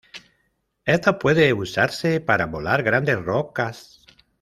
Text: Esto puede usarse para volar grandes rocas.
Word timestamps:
Esto 0.83 1.19
puede 1.19 1.53
usarse 1.53 2.19
para 2.21 2.47
volar 2.47 2.81
grandes 2.81 3.21
rocas. 3.23 4.03